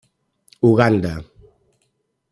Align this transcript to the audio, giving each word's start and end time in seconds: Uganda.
Uganda. 0.69 1.13